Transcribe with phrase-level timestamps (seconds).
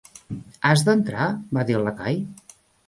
[0.69, 1.29] "Has d'entrar?"
[1.59, 2.23] Va dir el lacai.